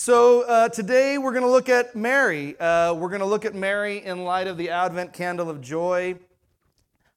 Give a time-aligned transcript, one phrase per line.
[0.00, 2.56] So uh, today we're going to look at Mary.
[2.60, 6.14] Uh, we're going to look at Mary in light of the Advent candle of joy.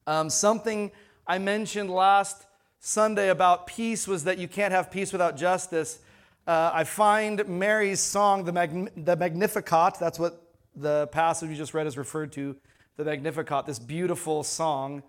[0.07, 0.91] Um, something
[1.27, 2.47] I mentioned last
[2.79, 5.99] Sunday about peace was that you can't have peace without justice.
[6.47, 10.41] Uh, I find Mary's song, the, Mag- the Magnificat, that's what
[10.75, 12.55] the passage we just read is referred to,
[12.97, 15.03] the Magnificat, this beautiful song,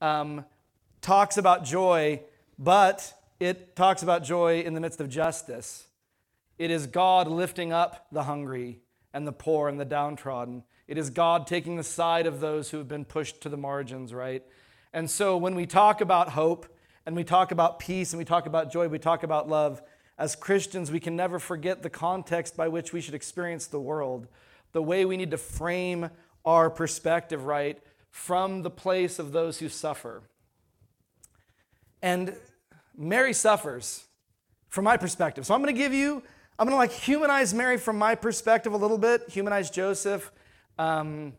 [0.00, 0.44] um,
[1.00, 2.22] talks about joy,
[2.56, 5.85] but it talks about joy in the midst of justice.
[6.58, 8.80] It is God lifting up the hungry
[9.12, 10.64] and the poor and the downtrodden.
[10.88, 14.14] It is God taking the side of those who have been pushed to the margins,
[14.14, 14.42] right?
[14.92, 16.66] And so when we talk about hope
[17.04, 19.82] and we talk about peace and we talk about joy, we talk about love,
[20.18, 24.28] as Christians, we can never forget the context by which we should experience the world,
[24.72, 26.08] the way we need to frame
[26.44, 27.78] our perspective right
[28.10, 30.22] from the place of those who suffer.
[32.00, 32.34] And
[32.96, 34.04] Mary suffers
[34.68, 35.44] from my perspective.
[35.44, 36.22] So I'm going to give you
[36.58, 40.32] I'm to like humanize Mary from my perspective a little bit, humanize Joseph,
[40.78, 41.34] um,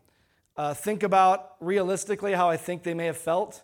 [0.56, 3.62] uh, think about realistically how I think they may have felt.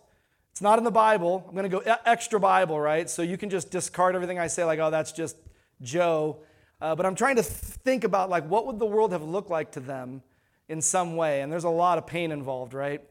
[0.51, 1.45] It's not in the Bible.
[1.47, 3.09] I'm to go extra Bible, right?
[3.09, 5.37] So you can just discard everything I say, like, oh, that's just
[5.81, 6.37] Joe.
[6.81, 9.71] Uh, but I'm trying to think about like what would the world have looked like
[9.73, 10.23] to them
[10.67, 13.01] in some way, and there's a lot of pain involved, right?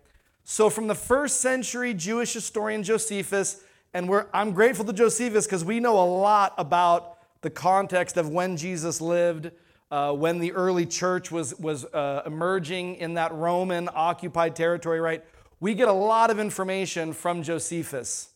[0.45, 3.62] So from the first century Jewish historian Josephus,
[3.95, 7.14] and I'm grateful to Josephus because we know a lot about
[7.45, 9.53] the context of when Jesus lived,
[9.91, 15.23] uh, when the early church was, was uh, emerging in that Roman occupied territory, right?
[15.61, 18.31] We get a lot of information from Josephus.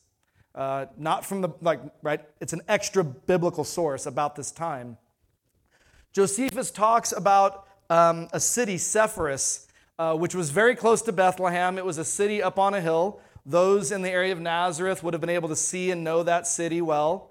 [0.54, 2.20] Uh, not from the, like, right?
[2.40, 4.98] It's an extra biblical source about this time.
[6.12, 11.78] Josephus talks about um, a city, Sepphoris, uh, which was very close to Bethlehem.
[11.78, 13.20] It was a city up on a hill.
[13.46, 16.46] Those in the area of Nazareth would have been able to see and know that
[16.46, 17.27] city well.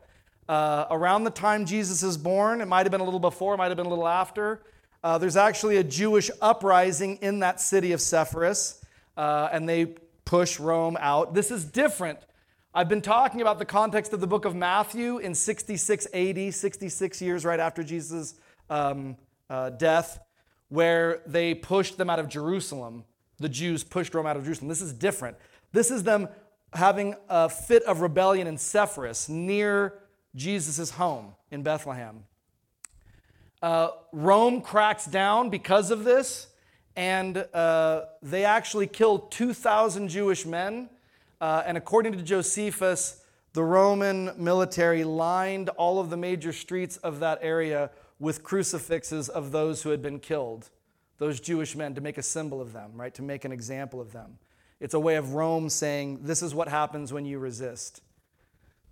[0.48, 3.58] Uh, around the time Jesus is born, it might have been a little before, it
[3.58, 4.62] might have been a little after,
[5.04, 8.82] uh, there's actually a Jewish uprising in that city of Sepphoris,
[9.16, 9.96] uh, and they
[10.26, 11.34] push Rome out.
[11.34, 12.20] This is different.
[12.74, 17.22] I've been talking about the context of the book of Matthew in 66 AD, 66
[17.22, 18.36] years right after Jesus'
[18.70, 19.18] um,
[19.50, 20.20] uh, death,
[20.70, 23.06] where they pushed them out of Jerusalem.
[23.40, 24.68] The Jews pushed Rome out of Jerusalem.
[24.68, 25.38] This is different.
[25.72, 26.28] This is them
[26.74, 30.00] having a fit of rebellion in Sepphoris near
[30.38, 32.24] Jesus' home in Bethlehem.
[33.62, 36.48] Uh, Rome cracks down because of this,
[36.96, 40.90] and uh, they actually killed 2,000 Jewish men.
[41.42, 47.20] Uh, and according to Josephus, the Roman military lined all of the major streets of
[47.20, 47.90] that area
[48.20, 50.70] with crucifixes of those who had been killed,
[51.18, 53.14] those Jewish men, to make a symbol of them, right?
[53.16, 54.38] To make an example of them.
[54.80, 58.02] It's a way of Rome saying, this is what happens when you resist.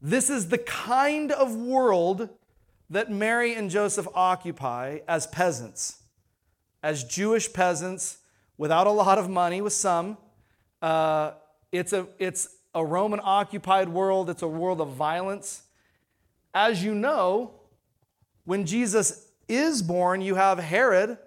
[0.05, 2.29] This is the kind of world
[2.91, 6.03] that Mary and Joseph occupy as peasants,
[6.83, 8.19] as Jewish peasants
[8.55, 10.19] without a lot of money, with some.
[10.79, 11.31] Uh,
[11.71, 15.63] it's, a, it's a Roman occupied world, it's a world of violence.
[16.53, 17.61] As you know,
[18.43, 21.17] when Jesus is born, you have Herod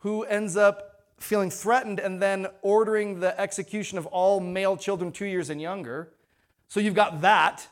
[0.00, 5.24] who ends up feeling threatened and then ordering the execution of all male children two
[5.24, 6.12] years and younger.
[6.68, 7.66] So you've got that.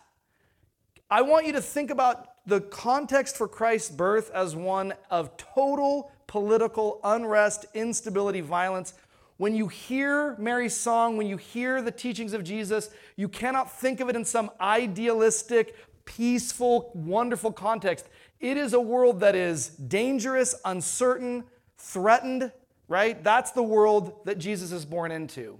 [1.10, 6.12] I want you to think about the context for Christ's birth as one of total
[6.26, 8.92] political unrest, instability, violence.
[9.38, 14.00] When you hear Mary's song, when you hear the teachings of Jesus, you cannot think
[14.00, 18.06] of it in some idealistic, peaceful, wonderful context.
[18.40, 21.44] It is a world that is dangerous, uncertain,
[21.78, 22.52] threatened,
[22.88, 23.22] right?
[23.24, 25.58] That's the world that Jesus is born into.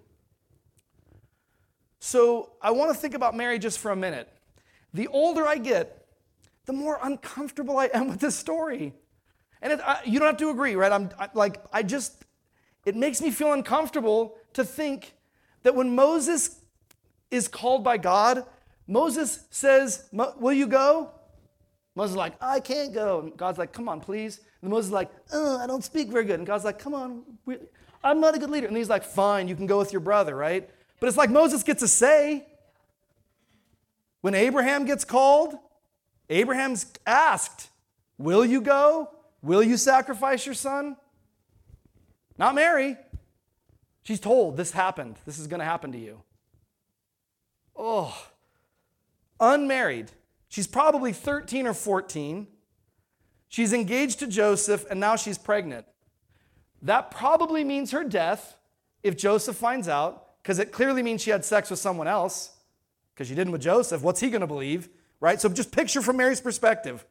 [2.01, 4.29] So I want to think about Mary just for a minute.
[4.95, 6.07] The older I get,
[6.67, 8.95] the more uncomfortable I am with this story.
[9.61, 10.93] And it, I, you don't have to agree, right?
[10.93, 12.25] I'm I, like, I just,
[12.85, 15.15] it makes me feel uncomfortable to think
[15.63, 16.61] that when Moses
[17.31, 18.45] is called by God,
[18.87, 21.11] Moses says, Will you go?
[21.95, 23.21] Moses is like, I can't go.
[23.21, 24.41] And God's like, Come on, please.
[24.63, 26.39] And Moses is like, oh, I don't speak very good.
[26.39, 27.23] And God's like, Come on,
[28.03, 28.67] I'm not a good leader.
[28.67, 30.69] And he's like, Fine, you can go with your brother, right?
[31.01, 32.47] But it's like Moses gets a say.
[34.21, 35.55] When Abraham gets called,
[36.29, 37.69] Abraham's asked,
[38.19, 39.11] Will you go?
[39.43, 40.97] Will you sacrifice your son?
[42.37, 42.97] Not Mary.
[44.03, 45.17] She's told this happened.
[45.25, 46.23] This is going to happen to you.
[47.77, 48.17] Oh,
[49.39, 50.11] unmarried.
[50.49, 52.49] She's probably 13 or 14.
[53.49, 55.87] She's engaged to Joseph, and now she's pregnant.
[56.83, 58.57] That probably means her death
[59.03, 62.58] if Joseph finds out, because it clearly means she had sex with someone else
[63.19, 64.01] because she didn't with Joseph.
[64.01, 64.89] What's he going to believe?
[65.19, 65.41] Right?
[65.41, 67.05] So just picture from Mary's perspective.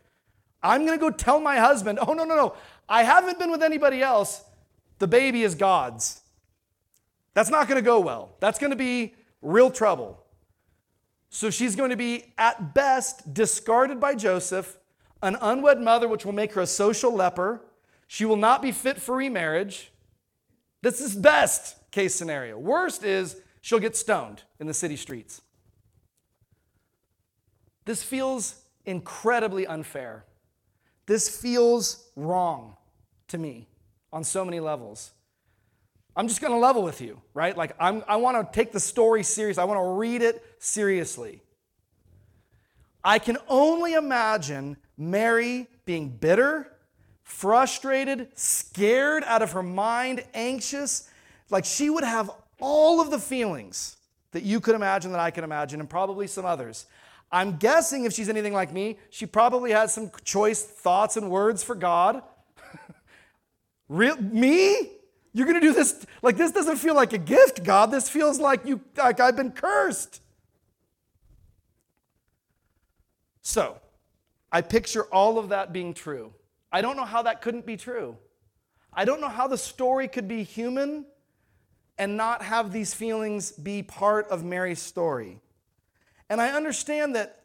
[0.63, 2.53] I'm going to go tell my husband, oh, no, no, no,
[2.87, 4.41] I haven't been with anybody else.
[4.99, 6.21] The baby is God's.
[7.33, 8.37] That's not going to go well.
[8.39, 10.23] That's going to be real trouble.
[11.29, 14.77] So she's going to be, at best, discarded by Joseph,
[15.21, 17.65] an unwed mother, which will make her a social leper.
[18.07, 19.91] She will not be fit for remarriage.
[20.81, 22.57] This is best case scenario.
[22.57, 25.41] Worst is she'll get stoned in the city streets.
[27.87, 28.55] This feels
[28.85, 30.25] incredibly unfair.
[31.05, 32.75] This feels wrong
[33.29, 33.69] to me
[34.11, 35.11] on so many levels.
[36.13, 37.55] I'm just to level with you, right?
[37.55, 39.57] Like, I'm, I want to take the story serious.
[39.57, 41.41] I want to read it seriously.
[43.05, 46.73] I can only imagine Mary being bitter,
[47.23, 51.09] frustrated, scared out of her mind, anxious.
[51.49, 53.95] Like, she would have all of the feelings
[54.31, 56.85] that you could imagine, that I can imagine, and probably some others.
[57.31, 61.63] I'm guessing if she's anything like me, she probably has some choice thoughts and words
[61.63, 62.23] for God.
[63.89, 64.91] Real, me?
[65.33, 67.91] You're going to do this like this doesn't feel like a gift, God.
[67.91, 70.21] This feels like you like I've been cursed.
[73.41, 73.79] So,
[74.51, 76.33] I picture all of that being true.
[76.71, 78.17] I don't know how that couldn't be true.
[78.91, 81.05] I don't know how the story could be human
[81.97, 85.39] and not have these feelings be part of Mary's story.
[86.29, 87.43] And I understand that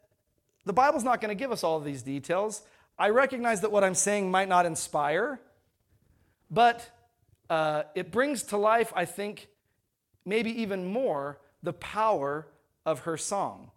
[0.65, 2.63] the Bible's not going to give us all of these details.
[2.97, 5.39] I recognize that what I'm saying might not inspire,
[6.49, 6.89] but
[7.49, 9.47] uh, it brings to life, I think,
[10.25, 12.47] maybe even more, the power
[12.85, 13.71] of her song,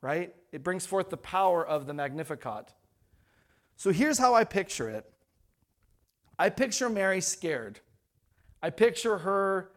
[0.00, 0.34] right?
[0.52, 2.72] It brings forth the power of the Magnificat.
[3.76, 5.10] So here's how I picture it
[6.38, 7.80] I picture Mary scared.
[8.62, 9.70] I picture her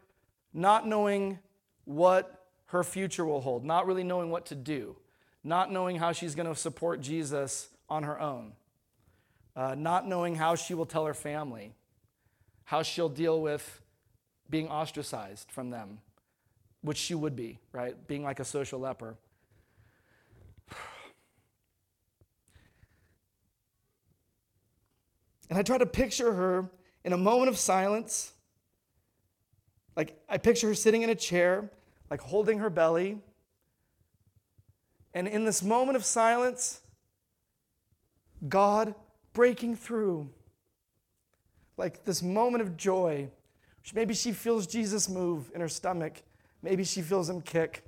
[0.54, 1.38] not knowing
[1.84, 2.37] what
[2.68, 4.96] her future will hold, not really knowing what to do,
[5.42, 8.52] not knowing how she's going to support Jesus on her own,
[9.56, 11.72] uh, not knowing how she will tell her family,
[12.64, 13.80] how she'll deal with
[14.50, 15.98] being ostracized from them,
[16.82, 18.06] which she would be, right?
[18.06, 19.16] Being like a social leper.
[25.50, 26.68] And I try to picture her
[27.04, 28.32] in a moment of silence.
[29.96, 31.70] Like, I picture her sitting in a chair,
[32.10, 33.18] like holding her belly.
[35.14, 36.80] And in this moment of silence,
[38.48, 38.94] God
[39.32, 40.28] breaking through
[41.76, 43.28] like this moment of joy.
[43.94, 46.22] Maybe she feels Jesus move in her stomach.
[46.62, 47.84] Maybe she feels him kick.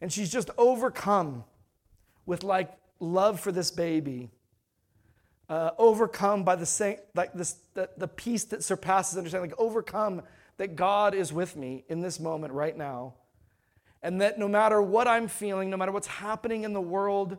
[0.00, 1.44] And she's just overcome
[2.24, 2.70] with like
[3.00, 4.30] love for this baby.
[5.48, 10.22] Uh, overcome by the same, like this, the, the peace that surpasses understanding, like overcome
[10.58, 13.14] that God is with me in this moment right now.
[14.02, 17.38] And that no matter what I'm feeling, no matter what's happening in the world,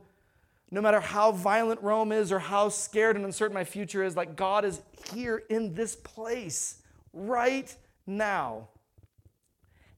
[0.69, 4.35] no matter how violent Rome is or how scared and uncertain my future is, like
[4.35, 4.81] God is
[5.13, 6.81] here in this place
[7.13, 7.73] right
[8.05, 8.67] now.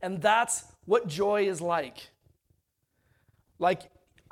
[0.02, 2.10] And that's what joy is like.
[3.58, 3.82] Like,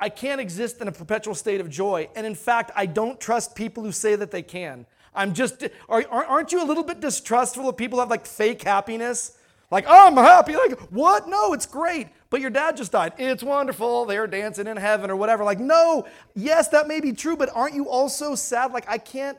[0.00, 2.08] I can't exist in a perpetual state of joy.
[2.14, 4.86] And in fact, I don't trust people who say that they can.
[5.18, 9.36] I'm just, aren't you a little bit distrustful of people have like fake happiness?
[9.68, 10.54] Like, oh, I'm happy.
[10.54, 11.28] Like, what?
[11.28, 12.08] No, it's great.
[12.30, 13.14] But your dad just died.
[13.18, 14.04] It's wonderful.
[14.04, 15.42] They're dancing in heaven or whatever.
[15.42, 16.06] Like, no,
[16.36, 18.72] yes, that may be true, but aren't you also sad?
[18.72, 19.36] Like, I can't,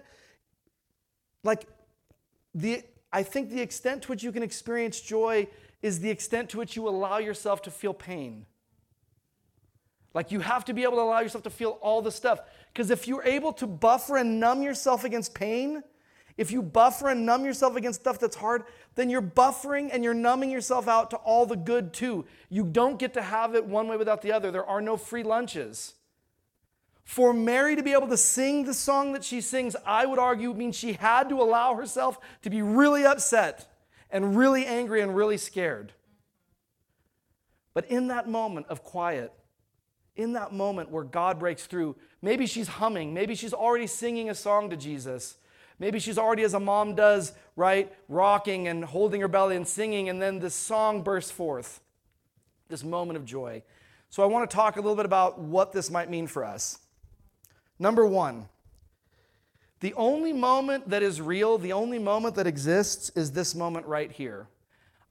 [1.43, 1.65] like,
[2.53, 5.47] the, I think the extent to which you can experience joy
[5.81, 8.45] is the extent to which you allow yourself to feel pain.
[10.13, 12.41] Like, you have to be able to allow yourself to feel all the stuff.
[12.73, 15.83] Because if you're able to buffer and numb yourself against pain,
[16.37, 18.63] if you buffer and numb yourself against stuff that's hard,
[18.95, 22.25] then you're buffering and you're numbing yourself out to all the good too.
[22.49, 24.49] You don't get to have it one way without the other.
[24.49, 25.95] There are no free lunches.
[27.03, 30.53] For Mary to be able to sing the song that she sings, I would argue
[30.53, 33.67] means she had to allow herself to be really upset
[34.11, 35.91] and really angry and really scared.
[37.73, 39.33] But in that moment of quiet,
[40.19, 44.35] in that moment where God breaks through, maybe she's humming, maybe she's already singing a
[44.35, 45.37] song to Jesus.
[45.79, 50.09] Maybe she's already, as a mom does, right, rocking and holding her belly and singing,
[50.09, 51.79] and then this song bursts forth,
[52.67, 53.63] this moment of joy.
[54.09, 56.79] So I want to talk a little bit about what this might mean for us.
[57.79, 58.49] Number one,
[59.79, 64.11] the only moment that is real, the only moment that exists, is this moment right
[64.11, 64.47] here.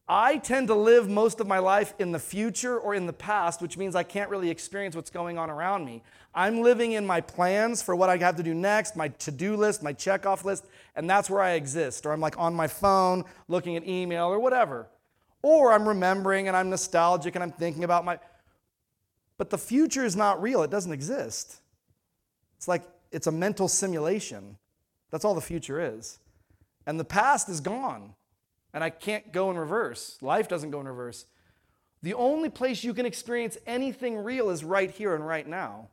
[0.08, 3.60] I tend to live most of my life in the future or in the past,
[3.60, 6.02] which means I can't really experience what's going on around me.
[6.34, 9.54] I'm living in my plans for what I have to do next, my to do
[9.54, 10.64] list, my check off list,
[10.96, 12.06] and that's where I exist.
[12.06, 14.88] Or I'm like on my phone looking at email or whatever.
[15.42, 18.18] Or I'm remembering and I'm nostalgic and I'm thinking about my.
[19.36, 21.60] But the future is not real, it doesn't exist.
[22.56, 24.56] It's like it's a mental simulation.
[25.10, 26.18] That's all the future is.
[26.86, 28.14] And the past is gone.
[28.72, 30.18] And I can't go in reverse.
[30.20, 31.26] Life doesn't go in reverse.
[32.02, 35.88] The only place you can experience anything real is right here and right now.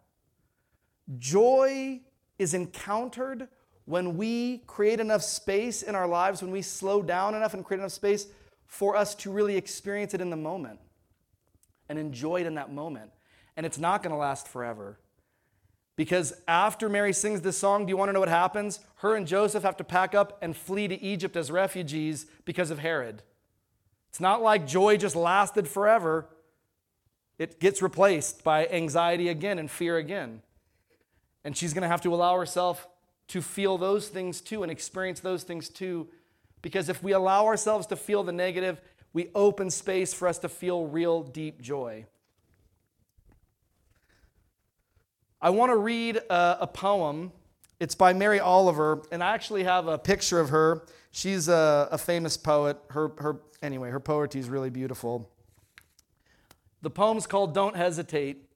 [1.17, 2.01] Joy
[2.37, 3.47] is encountered
[3.85, 7.79] when we create enough space in our lives, when we slow down enough and create
[7.79, 8.27] enough space
[8.65, 10.79] for us to really experience it in the moment
[11.87, 13.11] and enjoy it in that moment.
[13.55, 14.99] And it's not going to last forever.
[15.95, 18.81] Because after Mary sings this song, do you want to know what happens?
[18.97, 22.79] Her and Joseph have to pack up and flee to Egypt as refugees because of
[22.79, 23.23] Herod.
[24.09, 26.29] It's not like joy just lasted forever,
[27.37, 30.41] it gets replaced by anxiety again and fear again.
[31.43, 32.87] And she's going to have to allow herself
[33.27, 36.07] to feel those things too and experience those things too.
[36.61, 38.79] Because if we allow ourselves to feel the negative,
[39.11, 42.05] we open space for us to feel real deep joy.
[45.45, 47.31] I want to read a, a, poem.
[47.79, 50.87] It's by Mary Oliver, and I actually have a picture of her.
[51.11, 52.79] She's a, a famous poet.
[52.89, 55.29] Her, her, anyway, her poetry is really beautiful.
[56.81, 58.49] The poem's called Don't Hesitate.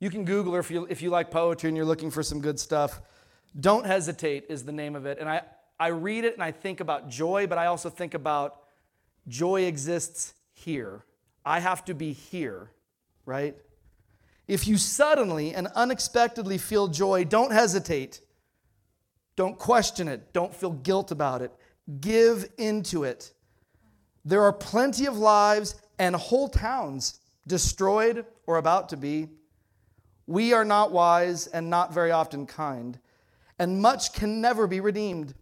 [0.00, 2.40] You can Google her if you, if you like poetry and you're looking for some
[2.40, 3.02] good stuff.
[3.60, 5.18] Don't Hesitate is the name of it.
[5.20, 5.42] And I,
[5.78, 8.62] I read it and I think about joy, but I also think about
[9.28, 11.04] joy exists here.
[11.44, 12.70] I have to be here,
[13.26, 13.54] right?
[14.48, 18.20] If you suddenly and unexpectedly feel joy, don't hesitate.
[19.34, 20.32] Don't question it.
[20.32, 21.52] Don't feel guilt about it.
[22.00, 23.32] Give into it.
[24.24, 29.28] There are plenty of lives and whole towns destroyed or about to be.
[30.26, 32.98] We are not wise and not very often kind,
[33.58, 35.34] and much can never be redeemed.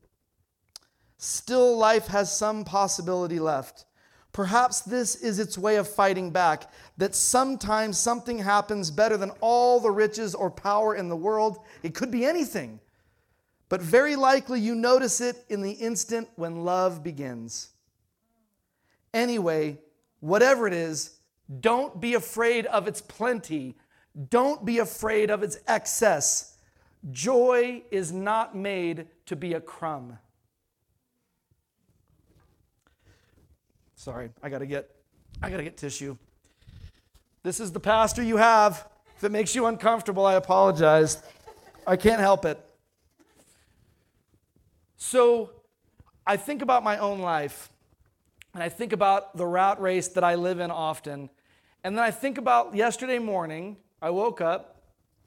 [1.17, 3.87] Still, life has some possibility left.
[4.35, 9.79] Perhaps this is its way of fighting back that sometimes something happens better than all
[9.79, 11.59] the riches or power in the world.
[11.85, 12.81] It could be anything,
[13.69, 17.71] but very likely you notice it in the instant when love begins.
[19.15, 19.79] Anyway,
[20.19, 21.21] whatever it is,
[21.61, 23.77] don't be afraid of its plenty,
[24.31, 26.57] don't be afraid of its excess.
[27.13, 30.19] Joy is not made to be a crumb.
[34.05, 34.91] Sorry, I gotta get,
[35.43, 36.19] I gotta get tissue.
[37.43, 38.87] This is the pastor you have.
[39.17, 41.23] If it makes you uncomfortable, I apologize.
[41.87, 42.63] I can't help it.
[44.99, 45.53] So
[46.27, 47.71] I think about my own life,
[48.53, 51.31] and I think about the rat race that I live in often.
[51.83, 54.83] And then I think about yesterday morning, I woke up,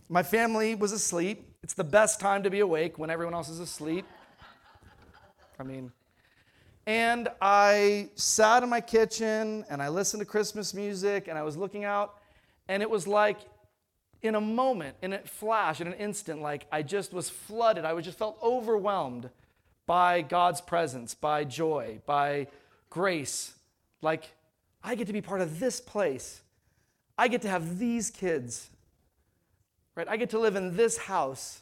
[0.07, 1.51] my family was asleep.
[1.63, 4.05] It's the best time to be awake when everyone else is asleep.
[5.59, 5.91] I mean,
[6.87, 11.55] and I sat in my kitchen and I listened to Christmas music and I was
[11.55, 12.15] looking out,
[12.67, 13.37] and it was like
[14.21, 17.85] in a moment, in a flash, in an instant, like I just was flooded.
[17.85, 19.29] I was just felt overwhelmed
[19.85, 22.47] by God's presence, by joy, by
[22.89, 23.53] grace.
[24.01, 24.23] Like,
[24.83, 26.41] I get to be part of this place.
[27.17, 28.69] I get to have these kids.
[29.95, 30.07] Right?
[30.07, 31.61] I get to live in this house.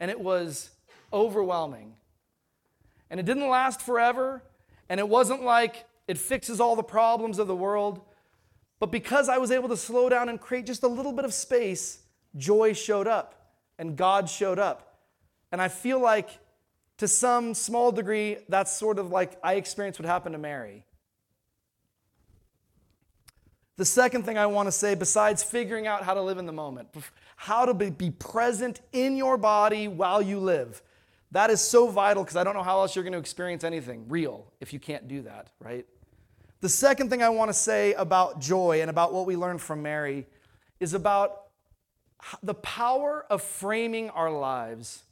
[0.00, 0.70] And it was
[1.12, 1.94] overwhelming.
[3.10, 4.42] And it didn't last forever,
[4.88, 8.00] and it wasn't like it fixes all the problems of the world.
[8.78, 11.32] But because I was able to slow down and create just a little bit of
[11.32, 12.00] space,
[12.36, 14.98] joy showed up and God showed up.
[15.50, 16.28] And I feel like
[16.98, 20.84] to some small degree, that's sort of like I experienced what happened to Mary.
[23.76, 26.52] The second thing I want to say, besides figuring out how to live in the
[26.52, 26.88] moment,
[27.36, 30.82] how to be present in your body while you live,
[31.32, 34.08] that is so vital because I don't know how else you're going to experience anything
[34.08, 35.86] real if you can't do that, right?
[36.60, 39.82] The second thing I want to say about joy and about what we learned from
[39.82, 40.26] Mary
[40.80, 41.42] is about
[42.42, 45.02] the power of framing our lives.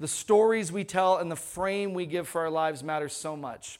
[0.00, 3.78] The stories we tell and the frame we give for our lives matters so much.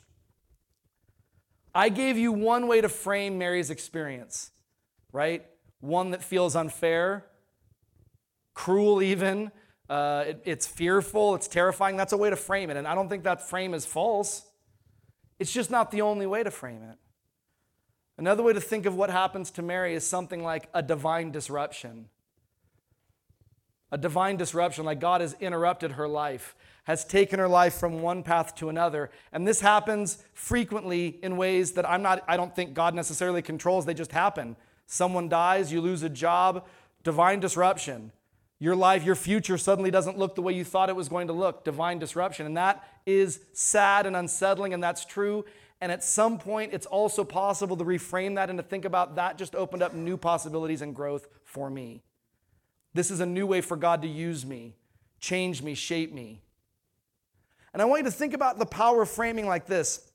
[1.75, 4.51] I gave you one way to frame Mary's experience,
[5.13, 5.45] right?
[5.81, 7.25] One that feels unfair,
[8.55, 9.51] cruel, even,
[9.89, 11.97] uh, it, it's fearful, it's terrifying.
[11.97, 12.77] That's a way to frame it.
[12.77, 14.43] And I don't think that frame is false.
[15.39, 16.97] It's just not the only way to frame it.
[18.19, 22.07] Another way to think of what happens to Mary is something like a divine disruption.
[23.91, 28.23] A divine disruption, like God has interrupted her life, has taken her life from one
[28.23, 29.11] path to another.
[29.33, 33.85] And this happens frequently in ways that I'm not, I don't think God necessarily controls,
[33.85, 34.57] they just happen.
[34.87, 36.67] Someone dies, you lose a job,
[37.03, 38.13] divine disruption.
[38.63, 41.33] Your life, your future suddenly doesn't look the way you thought it was going to
[41.33, 41.65] look.
[41.65, 42.47] Divine disruption.
[42.47, 45.45] And that is sad and unsettling, and that's true.
[45.81, 49.37] And at some point, it's also possible to reframe that and to think about that
[49.37, 52.05] just opened up new possibilities and growth for me.
[52.95, 54.77] This is a new way for God to use me.
[55.19, 56.41] change me, shape me.
[57.73, 60.09] And I want you to think about the power of framing like this.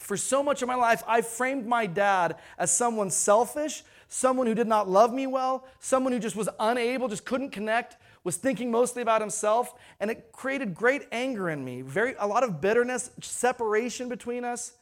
[0.00, 4.54] For so much of my life, I framed my dad as someone selfish, someone who
[4.54, 8.70] did not love me well, someone who just was unable, just couldn't connect, was thinking
[8.70, 13.10] mostly about himself, and it created great anger in me, very a lot of bitterness,
[13.20, 14.72] separation between us.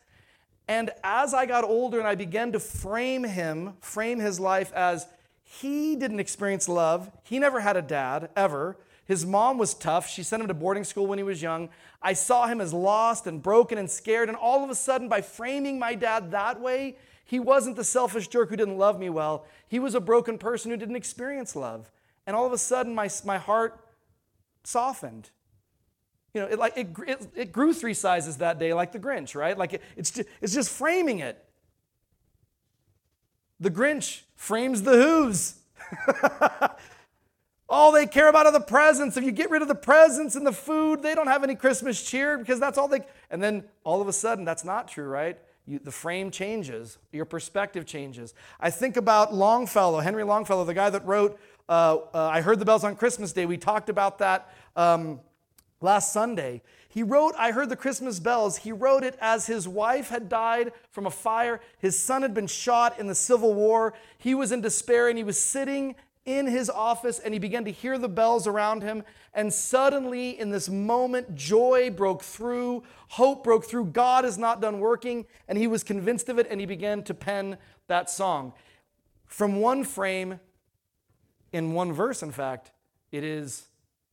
[0.69, 5.07] And as I got older and I began to frame him, frame his life as
[5.43, 8.77] he didn't experience love, he never had a dad ever.
[9.07, 10.09] His mom was tough.
[10.09, 11.69] She sent him to boarding school when he was young.
[12.03, 14.29] I saw him as lost and broken and scared.
[14.29, 18.29] And all of a sudden, by framing my dad that way, he wasn't the selfish
[18.29, 19.45] jerk who didn't love me well.
[19.69, 21.91] He was a broken person who didn't experience love.
[22.25, 23.85] And all of a sudden, my, my heart
[24.63, 25.31] softened.
[26.33, 29.35] You know, it, like, it, it, it grew three sizes that day, like the Grinch,
[29.35, 29.59] right?
[29.59, 31.45] Like it, it's, just, it's just framing it.
[33.59, 35.57] The Grinch frames the Who's.
[37.69, 39.17] All they care about are the presents.
[39.17, 42.01] If you get rid of the presents and the food, they don't have any Christmas
[42.09, 43.01] cheer because that's all they.
[43.29, 45.37] And then all of a sudden, that's not true, right?
[45.67, 48.35] You, the frame changes, your perspective changes.
[48.61, 52.65] I think about Longfellow, Henry Longfellow, the guy that wrote uh, uh, I Heard the
[52.65, 53.47] Bells on Christmas Day.
[53.47, 55.21] We talked about that um,
[55.81, 56.63] last Sunday.
[56.89, 58.59] He wrote, I Heard the Christmas Bells.
[58.59, 61.61] He wrote it as his wife had died from a fire.
[61.79, 63.95] His son had been shot in the Civil War.
[64.19, 65.97] He was in despair and he was sitting
[66.27, 69.05] in his office and he began to hear the bells around him.
[69.33, 73.87] And suddenly, in this moment, joy broke through, hope broke through.
[73.87, 75.25] God is not done working.
[75.49, 77.57] And he was convinced of it and he began to pen
[77.87, 78.53] that song.
[79.27, 80.41] From one frame,
[81.53, 82.73] in one verse, in fact,
[83.13, 83.69] it is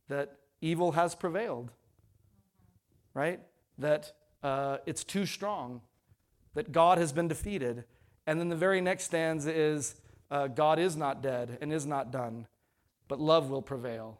[0.07, 1.71] that evil has prevailed,
[3.13, 3.39] right?
[3.79, 5.81] That uh, it's too strong,
[6.53, 7.85] that God has been defeated.
[8.27, 9.95] And then the very next stanza is
[10.33, 12.47] uh, God is not dead and is not done,
[13.07, 14.19] but love will prevail.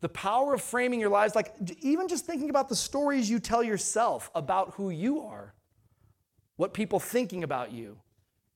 [0.00, 3.62] The power of framing your lives, like even just thinking about the stories you tell
[3.62, 5.52] yourself about who you are,
[6.56, 7.98] what people thinking about you,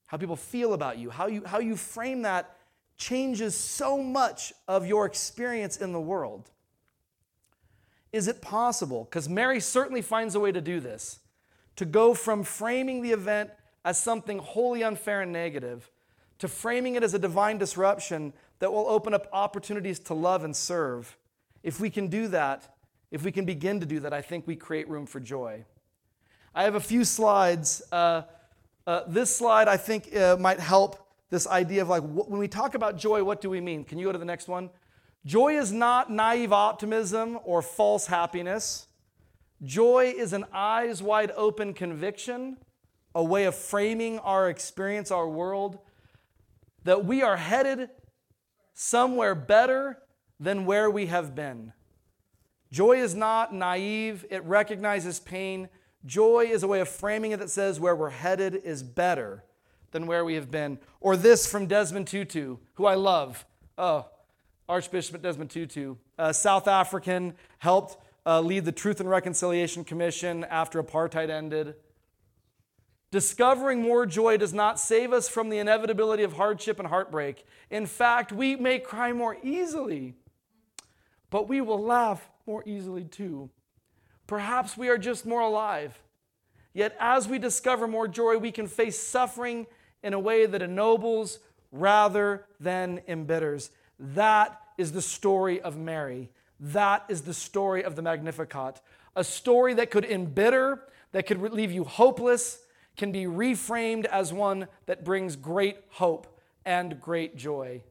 [0.07, 2.57] how people feel about you, how you, how you frame that
[2.97, 6.51] changes so much of your experience in the world.
[8.11, 9.05] Is it possible?
[9.05, 11.19] Because Mary certainly finds a way to do this
[11.77, 13.51] to go from framing the event
[13.85, 15.91] as something wholly unfair and negative
[16.39, 20.55] to framing it as a divine disruption that will open up opportunities to love and
[20.55, 21.17] serve.
[21.63, 22.75] If we can do that,
[23.11, 25.65] if we can begin to do that, I think we create room for joy.
[26.55, 27.83] I have a few slides.
[27.93, 28.23] Uh,
[28.87, 32.49] uh, this slide, I think, uh, might help this idea of like wh- when we
[32.49, 33.85] talk about joy, what do we mean?
[33.85, 34.71] Can you go to the next one?
[35.25, 38.87] Joy is not naive optimism or false happiness.
[39.63, 42.59] Joy is an eyes wide open conviction,
[43.15, 45.79] a way of framing our experience, our world,
[46.87, 47.91] that we are headed
[48.73, 49.99] somewhere better
[50.39, 51.73] than where we have been.
[52.71, 55.69] Joy is not naive, it recognizes pain.
[56.05, 59.45] Joy is a way of framing it that says where we're headed is better
[59.91, 60.79] than where we have been.
[61.01, 63.45] Or this from Desmond Tutu, who I love.
[63.77, 64.09] Oh,
[64.69, 70.83] Archbishop Desmond Tutu, a South African, helped uh, lead the Truth and Reconciliation Commission after
[70.83, 71.75] apartheid ended.
[73.11, 77.45] Discovering more joy does not save us from the inevitability of hardship and heartbreak.
[77.71, 80.15] In fact, we may cry more easily,
[81.31, 83.51] but we will laugh more easily too.
[84.27, 85.99] Perhaps we are just more alive.
[86.75, 89.67] Yet, as we discover more joy, we can face suffering
[90.03, 91.39] in a way that ennobles
[91.73, 93.71] rather than embitters.
[93.99, 96.29] That is the story of Mary.
[96.61, 98.81] That is the story of the Magnificat.
[99.15, 102.59] A story that could embitter, that could leave you hopeless,
[102.97, 107.83] can be reframed as one that brings great hope and great joy.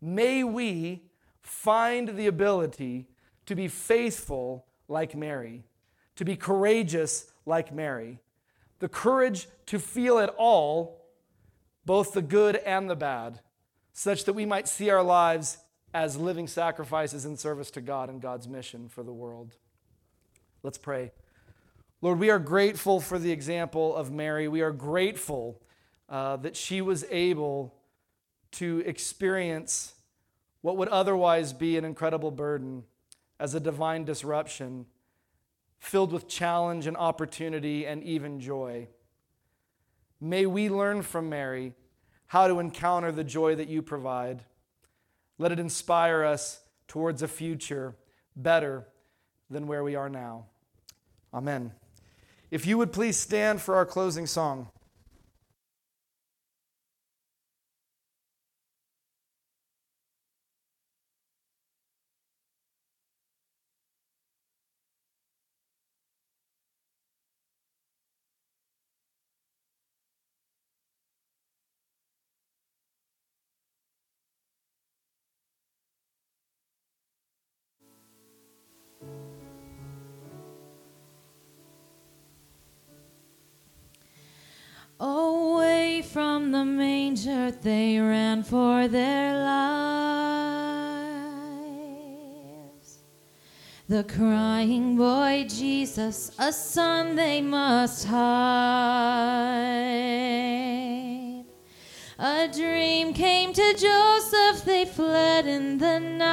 [0.00, 1.02] May we
[1.42, 3.08] find the ability
[3.46, 5.64] to be faithful like Mary,
[6.16, 8.20] to be courageous like Mary,
[8.78, 11.04] the courage to feel it all,
[11.84, 13.40] both the good and the bad,
[13.92, 15.58] such that we might see our lives
[15.94, 19.54] as living sacrifices in service to God and God's mission for the world.
[20.62, 21.12] Let's pray.
[22.00, 24.46] Lord, we are grateful for the example of Mary.
[24.46, 25.60] We are grateful
[26.08, 27.74] uh, that she was able
[28.52, 29.94] to experience
[30.60, 32.84] what would otherwise be an incredible burden
[33.40, 34.86] as a divine disruption,
[35.80, 38.88] filled with challenge and opportunity and even joy.
[40.20, 41.74] May we learn from Mary
[42.26, 44.44] how to encounter the joy that you provide.
[45.36, 47.96] Let it inspire us towards a future
[48.36, 48.86] better
[49.50, 50.46] than where we are now.
[51.32, 51.72] Amen.
[52.50, 54.68] If you would please stand for our closing song.
[87.62, 89.68] They ran for their lives.
[93.88, 98.28] The crying boy Jesus, a son they must hide.
[102.18, 106.28] A dream came to Joseph, they fled in the night.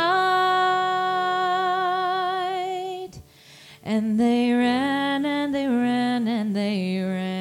[3.84, 7.35] And they ran and they ran and they ran.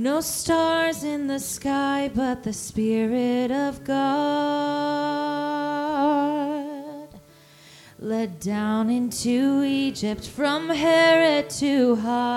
[0.00, 3.98] No stars in the sky, but the Spirit of God
[7.98, 12.28] led down into Egypt from Herod to hide.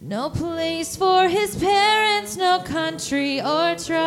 [0.00, 3.98] No place for his parents, no country or tribe.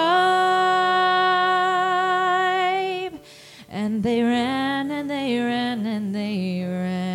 [3.67, 7.06] And they ran and they ran and they ran.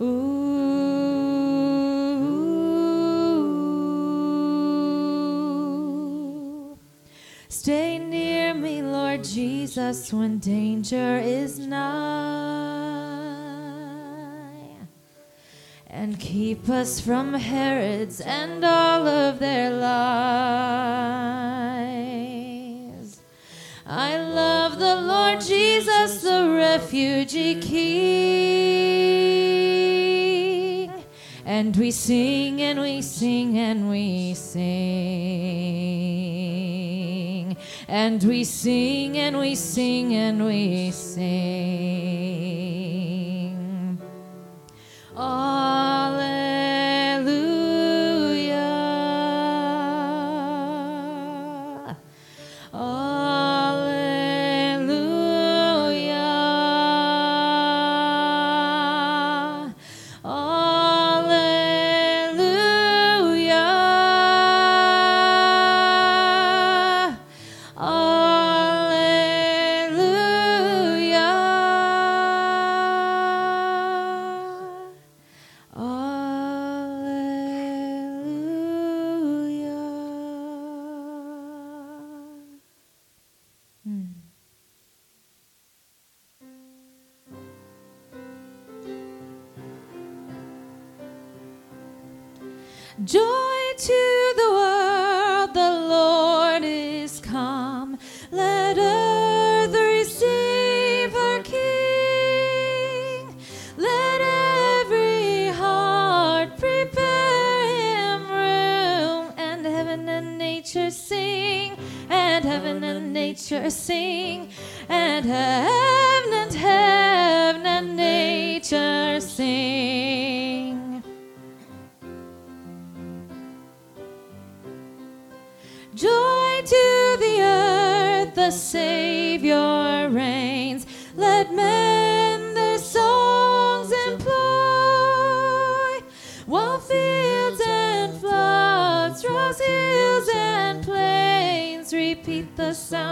[0.00, 0.38] Ooh.
[7.48, 11.78] Stay near me, Lord Jesus, when danger is nigh.
[15.88, 19.98] And keep us from Herods and all of their lies.
[23.84, 28.37] I love the Lord Jesus, the refugee king.
[31.68, 34.64] And we sing and we sing and we sing.
[37.86, 42.07] And we sing and we sing and we sing.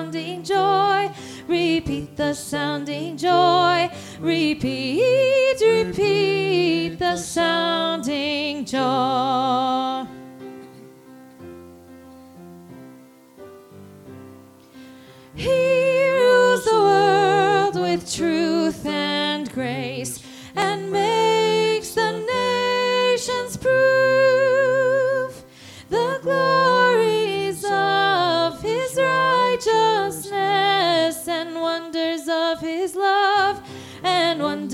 [0.07, 1.11] Sounding joy.
[1.49, 3.90] Repeat the sounding joy.
[4.21, 10.16] Repeat, repeat the sounding joy.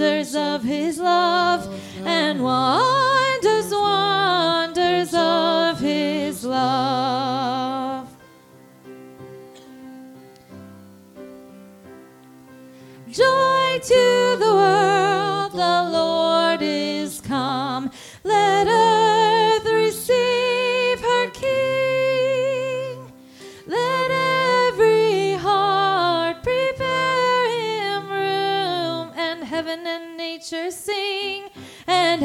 [0.02, 1.64] Wonders of his love
[2.04, 8.08] and wonders, wonders of his love.
[13.08, 14.51] Joy to the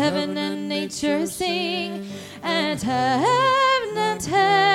[0.08, 2.08] heaven and nature sing,
[2.41, 4.67] and heaven and heaven